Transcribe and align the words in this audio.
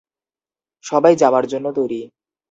সবাই 0.85 1.13
যাওয়ার 1.15 1.45
জন্য 1.47 1.67
তৈরি। 1.71 1.99